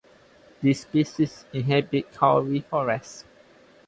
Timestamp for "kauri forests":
2.17-3.23